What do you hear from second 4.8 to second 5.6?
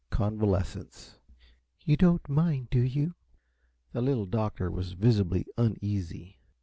visibly